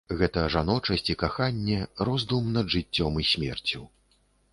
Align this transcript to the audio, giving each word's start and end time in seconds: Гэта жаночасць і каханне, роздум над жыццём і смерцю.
Гэта 0.19 0.43
жаночасць 0.53 1.11
і 1.13 1.15
каханне, 1.23 1.77
роздум 2.09 2.47
над 2.57 2.73
жыццём 2.77 3.21
і 3.25 3.27
смерцю. 3.33 3.83